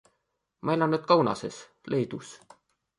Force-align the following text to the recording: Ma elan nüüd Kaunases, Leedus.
Ma 0.67 0.75
elan 0.77 0.93
nüüd 0.95 1.05
Kaunases, 1.13 1.63
Leedus. 1.95 2.37